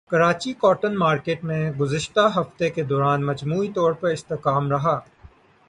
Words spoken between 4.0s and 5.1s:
استحکام رہا